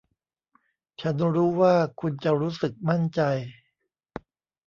[1.01, 3.21] ฉันรู้ว่าคุณจะรู้สึกมั่นใจ